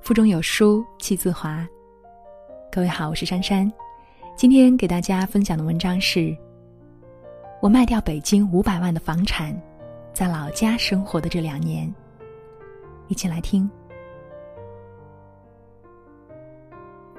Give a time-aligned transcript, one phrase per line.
[0.00, 1.66] 腹中有书气自华。
[2.72, 3.70] 各位好，我是珊珊。
[4.34, 6.34] 今天给大家分享的文章是：
[7.60, 9.54] 我卖掉北京五百万的房产，
[10.14, 11.92] 在老家生活的这两年。
[13.08, 13.70] 一起来听。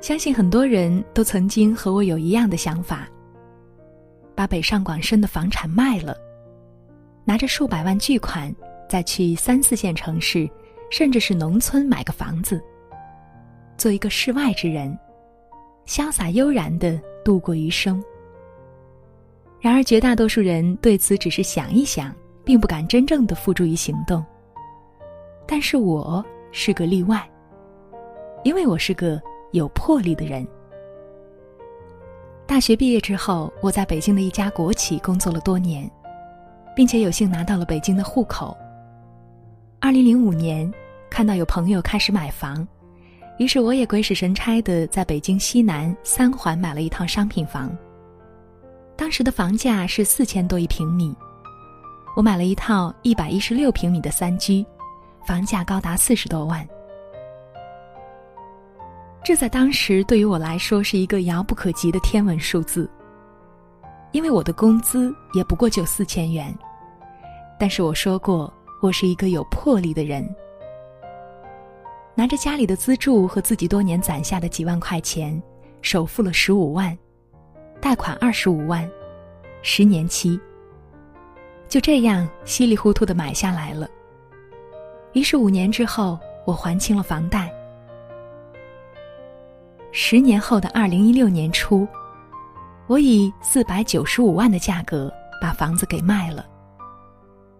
[0.00, 3.08] 相信很多人都曾经和我有一样的想法：
[4.34, 6.14] 把北上广深的房产卖了，
[7.24, 8.54] 拿着数百万巨款，
[8.90, 10.50] 再去三四线城市，
[10.90, 12.62] 甚至是农村买个房子。
[13.76, 14.96] 做一个世外之人，
[15.86, 18.02] 潇洒悠然的度过余生。
[19.60, 22.14] 然而，绝大多数人对此只是想一想，
[22.44, 24.24] 并不敢真正的付诸于行动。
[25.46, 27.26] 但是我是个例外，
[28.42, 29.20] 因为我是个
[29.52, 30.46] 有魄力的人。
[32.46, 35.90] 大学毕业之后，我在北京的一家国企工作了多年，
[36.76, 38.54] 并且有幸拿到了北京的户口。
[39.80, 40.70] 二零零五年，
[41.08, 42.66] 看到有朋友开始买房。
[43.38, 47.76] 于是我也鬼使神差的在北京西南三环买了一套商品房。
[48.96, 51.12] 当时的房价是四千多一平米，
[52.14, 54.64] 我买了一套一百一十六平米的三居，
[55.26, 56.64] 房价高达四十多万。
[59.24, 62.88] 这在当时对于我来说是一个遥不可及的天文数字，
[64.12, 66.56] 因为我的工资也不过就四千元。
[67.58, 70.24] 但是我说过，我是一个有魄力的人。
[72.16, 75.42] 拿着家里的资助和自己多年攒下的几万块钱，
[75.82, 76.96] 首付了十五万，
[77.80, 78.88] 贷款二十五万，
[79.62, 80.38] 十年期。
[81.68, 83.88] 就这样稀里糊涂的买下来了。
[85.12, 86.16] 于是五年之后，
[86.46, 87.52] 我还清了房贷。
[89.90, 91.86] 十年后的二零一六年初，
[92.86, 96.46] 我以四百九十五万的价格把房子给卖了。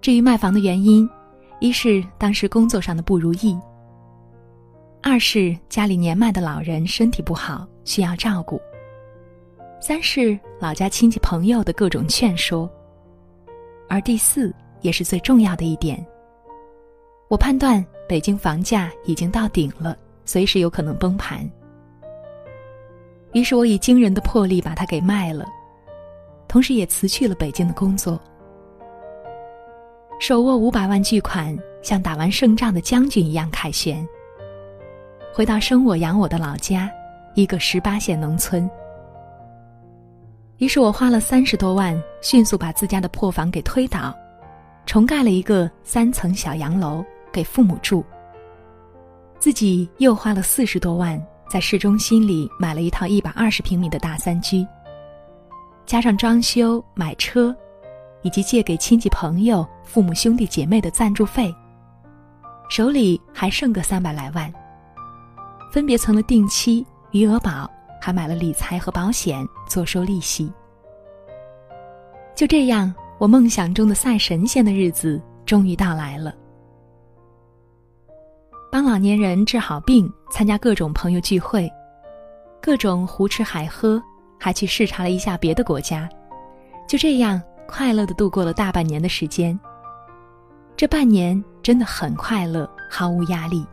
[0.00, 1.10] 至于卖房的原因，
[1.58, 3.58] 一是当时工作上的不如意。
[5.06, 8.58] 二是家里年迈的老人身体不好，需要照顾。
[9.78, 12.68] 三是老家亲戚朋友的各种劝说。
[13.86, 16.02] 而第四也是最重要的一点，
[17.28, 21.38] 我判断北京房价已经到顶了，随时有可能崩盘。
[23.34, 25.44] 于是我以惊人的魄力把它给卖了，
[26.48, 28.18] 同时也辞去了北京的工作，
[30.18, 34.02] 手握五百万巨款，像打完胜仗的将军一样凯旋。
[35.36, 36.88] 回到生我养我的老家，
[37.34, 38.70] 一个十八线农村。
[40.58, 44.14] 于是我花了三十多万，迅速把自家的破房给推倒，
[44.86, 48.04] 重盖了一个三层小洋楼给父母住。
[49.40, 51.20] 自己又花了四十多万，
[51.50, 54.64] 在市中心里买了一套一百二十平米的大三居。
[55.84, 57.52] 加上装修、买车，
[58.22, 61.52] 以及借给亲戚朋友、父母兄弟姐妹的赞助费，
[62.68, 64.48] 手里还剩个三百来万。
[65.74, 67.68] 分别存了定期、余额宝，
[68.00, 70.52] 还买了理财和保险，坐收利息。
[72.32, 76.32] 就这样，我梦想中的赛神仙的日子终于到来了。
[78.70, 81.68] 帮老年人治好病，参加各种朋友聚会，
[82.62, 84.00] 各种胡吃海喝，
[84.38, 86.08] 还去视察了一下别的国家。
[86.86, 89.58] 就这样，快乐的度过了大半年的时间。
[90.76, 93.66] 这半年真的很快乐，毫无压力。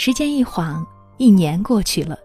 [0.00, 0.86] 时间一晃，
[1.16, 2.16] 一年过去了。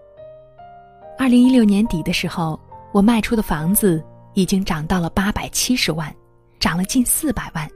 [1.17, 2.59] 二零一六年底的时候，
[2.91, 3.99] 我卖出的房子
[4.35, 6.15] 已经涨到了八百七十万，
[6.59, 7.67] 涨了近四百万。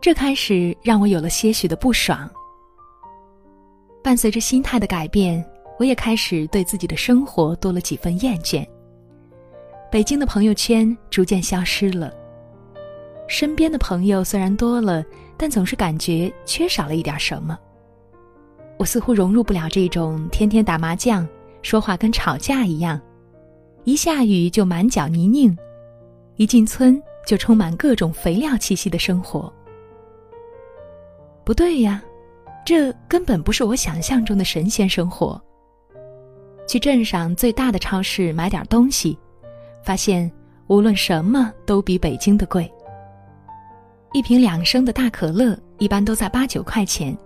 [0.00, 2.30] 这开始让我有了些许的不爽。
[4.00, 5.44] 伴随着心态的改变，
[5.76, 8.64] 我也开始对自己的生活多了几分厌倦。
[9.90, 12.14] 北京的朋友圈逐渐消失了，
[13.26, 15.04] 身边的朋友虽然多了，
[15.36, 17.58] 但总是感觉缺少了一点什么。
[18.82, 21.24] 我似乎融入不了这种天天打麻将、
[21.62, 23.00] 说话跟吵架一样，
[23.84, 25.56] 一下雨就满脚泥泞，
[26.34, 29.52] 一进村就充满各种肥料气息的生活。
[31.44, 32.02] 不对呀，
[32.66, 35.40] 这根本不是我想象中的神仙生活。
[36.66, 39.16] 去镇上最大的超市买点东西，
[39.84, 40.28] 发现
[40.66, 42.68] 无论什么都比北京的贵。
[44.12, 47.16] 一瓶两升的大可乐一般都在八九块钱。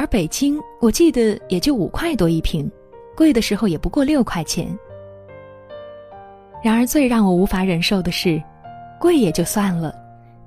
[0.00, 2.72] 而北京，我记得也就五块多一瓶，
[3.14, 4.66] 贵的时候也不过六块钱。
[6.64, 8.42] 然而最让我无法忍受的是，
[8.98, 9.94] 贵也就算了，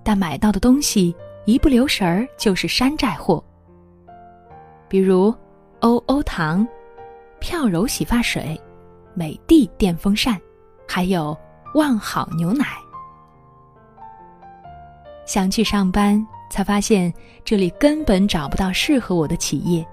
[0.03, 1.15] 但买到的东西
[1.45, 3.43] 一不留神儿就是山寨货。
[4.87, 5.31] 比如，
[5.81, 6.67] 欧欧糖、
[7.39, 8.59] 飘柔洗发水、
[9.13, 10.35] 美的电风扇，
[10.87, 11.37] 还有
[11.75, 12.65] 万好牛奶。
[15.27, 17.11] 想去上班，才发现
[17.43, 19.83] 这里根本找不到适合我的企业，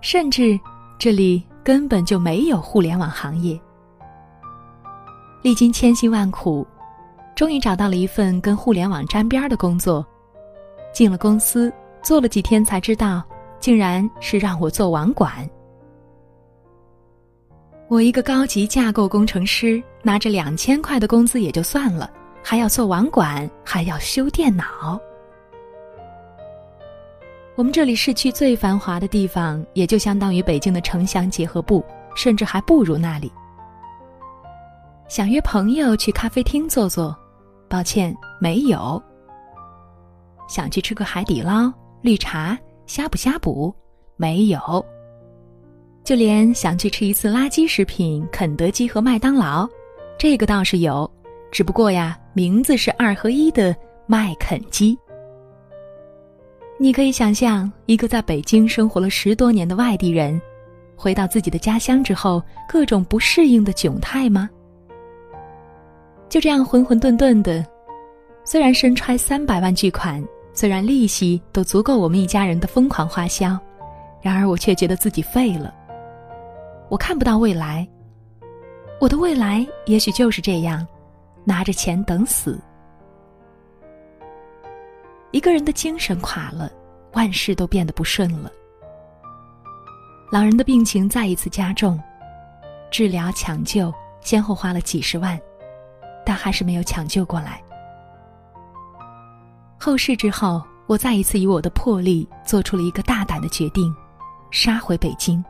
[0.00, 0.58] 甚至
[0.98, 3.60] 这里根本就没有互联网行业。
[5.42, 6.66] 历经千辛万苦，
[7.34, 10.02] 终于找到了一份跟互联网沾边的工作。
[10.90, 11.70] 进了公司，
[12.02, 13.22] 做了几天才知道，
[13.60, 15.46] 竟然是让我做网管。
[17.88, 22.10] 我一个高级架构工程师，拿着两千块的工资也就算了，
[22.42, 24.98] 还要做网管，还要修电脑。
[27.56, 31.84] 我们这里市区最繁华的地方，也就相当于北京的城乡结合部，
[32.16, 33.30] 甚至还不如那里。
[35.06, 37.16] 想约朋友去咖啡厅坐坐，
[37.68, 39.00] 抱歉，没有。
[40.48, 41.72] 想去吃个海底捞、
[42.02, 43.72] 绿茶、呷哺呷哺，
[44.16, 44.84] 没有。
[46.02, 49.68] 就连想去吃一次垃圾食品，肯德基和麦当劳，
[50.18, 51.08] 这个倒是有，
[51.52, 53.74] 只不过呀，名字是二合一的
[54.06, 54.98] 麦肯基。
[56.76, 60.40] 你可以想象，一个在北京生活了十多年的外地人，
[60.96, 64.50] 回到自己的家乡之后，各种不适应的窘态吗？
[66.28, 67.64] 就这样浑浑沌沌的，
[68.44, 70.22] 虽然身揣三百万巨款，
[70.52, 73.56] 虽然利息都足够我们一家人的疯狂花销，
[74.20, 75.72] 然而我却觉得自己废了。
[76.88, 77.86] 我看不到未来，
[79.00, 80.84] 我的未来也许就是这样，
[81.44, 82.58] 拿着钱等死。
[85.34, 86.70] 一个人的精神垮了，
[87.14, 88.48] 万事都变得不顺了。
[90.30, 92.00] 老人的病情再一次加重，
[92.88, 95.36] 治疗抢救先后花了几十万。
[96.24, 97.60] 但还是没有抢救过来。
[99.76, 103.92] 后事之后，我再一次以我的魄力做出了一个大胆的决定，
[104.52, 105.44] 杀回北京。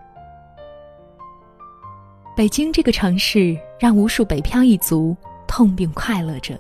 [2.34, 5.14] 北京这个城市让无数北漂一族
[5.46, 6.58] 痛并快乐着。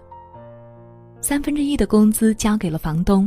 [1.26, 3.26] 三分之一的工资交给了房东，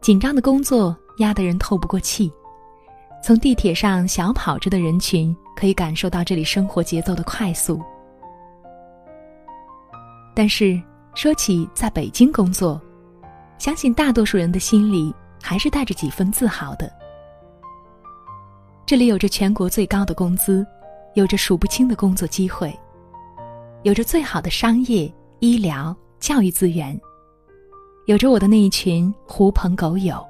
[0.00, 2.28] 紧张的工作压得人透不过气。
[3.22, 7.80] 从地铁上小跑着的人群，可以感受到这里生活节奏的快速。
[10.34, 10.82] 但是
[11.14, 12.80] 说起在北京工作，
[13.56, 16.92] 相信大多数人的心里还是带着几分自豪的。
[18.84, 20.66] 这里有着全国最高的工资，
[21.14, 22.76] 有着数不清的工作机会，
[23.84, 26.98] 有着最好的商业、医疗、教育资源，
[28.06, 30.24] 有着我的那一群狐朋狗友。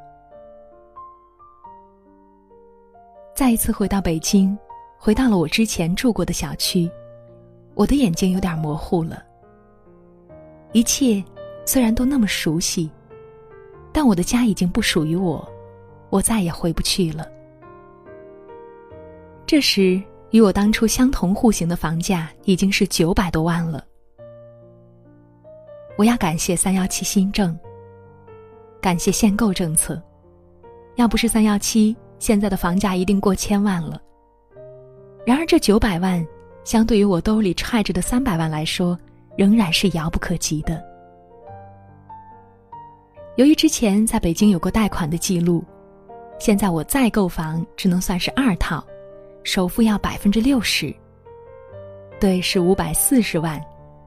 [3.34, 4.56] 再一次回到北京，
[4.98, 6.90] 回到了我之前住过的小区，
[7.74, 9.22] 我的眼睛有点模糊了。
[10.72, 11.22] 一切
[11.64, 12.90] 虽然都那么熟悉，
[13.92, 15.46] 但我的家已经不属于我，
[16.10, 17.26] 我再也回不去了。
[19.46, 23.84] 这时，与我当初相同户型的房价已经是九百多万了。
[25.96, 27.58] 我要感谢三幺七新政，
[28.82, 30.00] 感谢限购政策，
[30.96, 33.98] 要不是三幺七，现在的房价一定过千万了。
[35.24, 36.24] 然而，这九百万
[36.64, 38.96] 相对于我兜里揣着的三百万来说，
[39.36, 40.84] 仍然是遥不可及的。
[43.36, 45.64] 由于之前在北京有过贷款的记录，
[46.38, 48.86] 现在我再购房只能算是二套，
[49.44, 50.94] 首付要百分之六十。
[52.20, 53.58] 对，是五百四十万，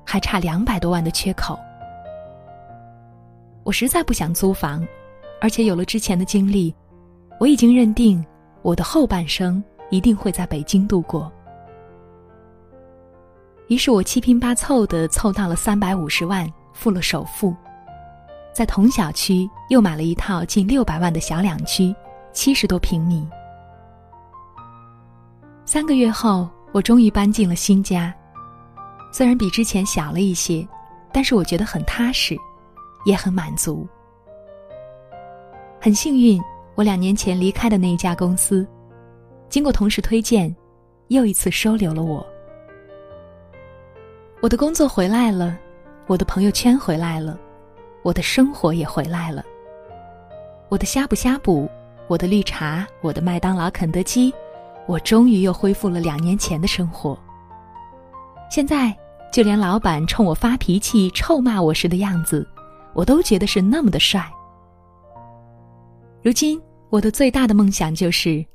[0.06, 1.59] 还差两百多万的缺口。
[3.69, 4.83] 我实在不想租房，
[5.39, 6.74] 而且有了之前的经历，
[7.39, 8.25] 我已经认定
[8.63, 11.32] 我的后半生一定会在北京度过。
[13.67, 17.55] 于是我七拼八凑的凑到了三百五十万，付了首付，
[18.51, 21.96] 在同小区又买了一套近六百万的小两居，
[22.34, 23.24] 七十多平米。
[25.63, 28.12] 三个月后，我终于搬进了新家，
[29.13, 30.67] 虽然比之前小了一些，
[31.13, 32.36] 但是我觉得很踏实，
[33.06, 33.88] 也很满足。
[35.79, 36.41] 很幸运，
[36.75, 38.68] 我两年前离开的那一家公司，
[39.50, 40.53] 经过同事推荐，
[41.08, 42.25] 又一次收留了我。
[44.41, 45.58] 我的工作回来了，
[46.08, 47.38] 我的朋友圈回来了，
[48.03, 49.44] 我的生活也回来了。
[50.70, 51.70] 我的呷哺呷哺，
[52.08, 54.34] 我的绿茶，我的麦当劳、肯德基，
[54.86, 57.18] 我终于又恢复了两年前的生活。
[58.50, 58.96] 现在，
[59.32, 62.48] 就连老板冲我发脾气、臭骂我时的样子，
[62.93, 64.24] 我都觉得是那么的帅。
[66.22, 68.46] 如今，我的最大的梦想就是，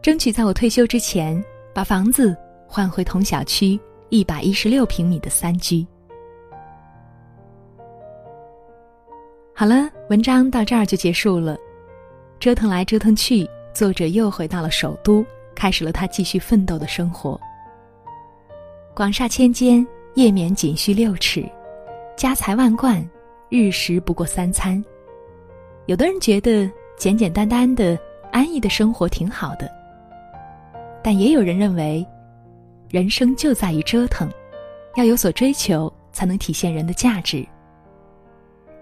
[0.00, 1.42] 争取在我退休之前，
[1.74, 2.36] 把房子
[2.66, 3.78] 换回同小区。
[4.14, 5.86] 一百一十六平米的三居。
[9.54, 11.56] 好了，文章到这儿就结束了。
[12.38, 15.24] 折腾来折腾去，作者又回到了首都，
[15.54, 17.40] 开始了他继续奋斗的生活。
[18.94, 21.40] 广厦千间，夜眠仅需六尺；
[22.14, 23.02] 家财万贯，
[23.54, 24.82] 日食不过三餐。
[25.84, 27.98] 有的人觉得简简单单的、
[28.30, 29.70] 安逸的生活挺好的，
[31.04, 32.02] 但也有人认为，
[32.88, 34.26] 人生就在于折腾，
[34.94, 37.46] 要有所追求，才能体现人的价值。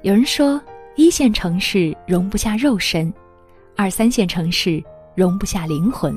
[0.02, 0.62] 有人说，
[0.94, 3.12] 一线城市容不下肉身，
[3.76, 4.80] 二三线城市
[5.16, 6.16] 容不下灵魂。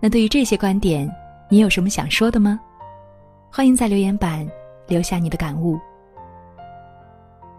[0.00, 1.08] 那对于这些观点，
[1.48, 2.58] 你有什么想说的吗？
[3.48, 4.44] 欢迎在留言板
[4.88, 5.78] 留下你的感悟。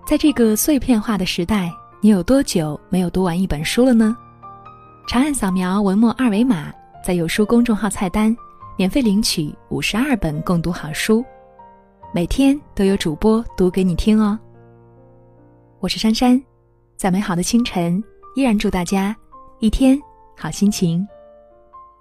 [0.05, 4.15] 在这个碎片化的时代，你有多久没有读完一本书了呢？
[5.07, 6.71] 长按扫描文末二维码，
[7.03, 8.35] 在有书公众号菜单
[8.77, 11.25] 免费领取五十二本共读好书，
[12.13, 14.37] 每天都有主播读给你听哦。
[15.79, 16.39] 我是珊珊，
[16.95, 18.03] 在美好的清晨，
[18.35, 19.15] 依然祝大家
[19.57, 19.99] 一天
[20.37, 21.05] 好心情。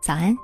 [0.03, 0.37] 早安。